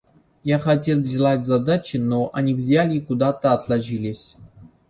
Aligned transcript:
Я 0.43 0.57
хотел 0.57 0.99
делать 0.99 1.45
задачи, 1.45 1.97
но 1.97 2.31
они 2.33 2.55
взяли 2.55 2.95
и 2.95 3.01
куда-то 3.01 3.53
отложились. 3.53 4.35